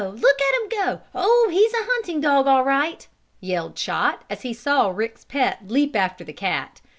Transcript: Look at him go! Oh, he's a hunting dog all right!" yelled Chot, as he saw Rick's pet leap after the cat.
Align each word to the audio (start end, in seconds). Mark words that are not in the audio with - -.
Look 0.03 0.39
at 0.41 0.61
him 0.63 0.69
go! 0.87 1.01
Oh, 1.13 1.49
he's 1.51 1.73
a 1.75 1.85
hunting 1.85 2.19
dog 2.21 2.47
all 2.47 2.63
right!" 2.63 3.07
yelled 3.39 3.75
Chot, 3.75 4.23
as 4.31 4.41
he 4.41 4.51
saw 4.51 4.89
Rick's 4.89 5.25
pet 5.25 5.67
leap 5.67 5.95
after 5.95 6.23
the 6.23 6.33
cat. 6.33 6.81